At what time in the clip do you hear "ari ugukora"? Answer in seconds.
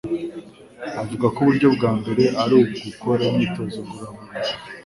2.41-3.21